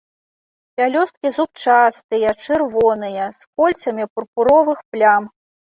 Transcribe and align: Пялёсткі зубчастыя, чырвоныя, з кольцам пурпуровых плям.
Пялёсткі 0.79 1.27
зубчастыя, 1.35 2.29
чырвоныя, 2.47 3.25
з 3.43 3.53
кольцам 3.61 3.97
пурпуровых 4.13 4.79
плям. 4.95 5.23